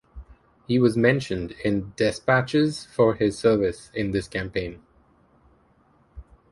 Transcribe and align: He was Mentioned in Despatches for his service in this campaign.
He 0.65 0.79
was 0.79 0.97
Mentioned 0.97 1.51
in 1.63 1.93
Despatches 1.95 2.85
for 2.85 3.13
his 3.13 3.37
service 3.37 3.91
in 3.93 4.09
this 4.09 4.27
campaign. 4.27 4.81